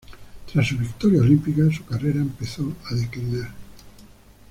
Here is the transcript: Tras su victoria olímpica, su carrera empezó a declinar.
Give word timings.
Tras 0.51 0.67
su 0.67 0.79
victoria 0.79 1.21
olímpica, 1.21 1.61
su 1.71 1.85
carrera 1.85 2.19
empezó 2.21 2.73
a 2.89 2.95
declinar. 2.95 3.51